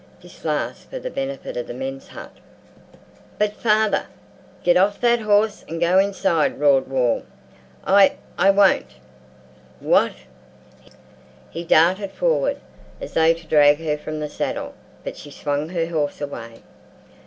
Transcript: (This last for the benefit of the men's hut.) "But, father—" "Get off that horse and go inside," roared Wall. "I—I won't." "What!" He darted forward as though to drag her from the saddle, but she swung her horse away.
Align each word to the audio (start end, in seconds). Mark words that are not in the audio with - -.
(This 0.19 0.43
last 0.43 0.89
for 0.89 0.97
the 0.97 1.11
benefit 1.11 1.55
of 1.55 1.67
the 1.67 1.75
men's 1.75 2.07
hut.) 2.07 2.31
"But, 3.37 3.53
father—" 3.53 4.07
"Get 4.63 4.75
off 4.75 4.99
that 4.99 5.19
horse 5.19 5.63
and 5.69 5.79
go 5.79 5.99
inside," 5.99 6.59
roared 6.59 6.87
Wall. 6.87 7.21
"I—I 7.85 8.49
won't." 8.49 8.95
"What!" 9.79 10.13
He 11.51 11.63
darted 11.63 12.09
forward 12.13 12.57
as 12.99 13.13
though 13.13 13.33
to 13.33 13.45
drag 13.45 13.77
her 13.81 13.95
from 13.95 14.19
the 14.19 14.27
saddle, 14.27 14.73
but 15.03 15.17
she 15.17 15.29
swung 15.29 15.69
her 15.69 15.85
horse 15.85 16.19
away. 16.19 16.63